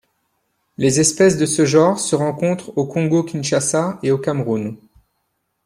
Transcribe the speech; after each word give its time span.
Les 0.79 0.99
espèces 0.99 1.37
de 1.37 1.45
ce 1.45 1.63
genre 1.63 1.99
se 1.99 2.15
rencontrent 2.15 2.75
au 2.75 2.87
Congo-Kinshasa 2.87 3.99
et 4.01 4.09
au 4.09 4.17
Cameroun. 4.17 4.75